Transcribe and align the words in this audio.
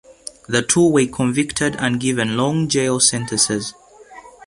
The 0.49 0.63
two 0.63 0.89
were 0.89 1.05
convicted 1.05 1.75
and 1.75 1.99
given 1.99 2.35
long 2.35 2.67
jail 2.67 2.99
sentences. 2.99 3.75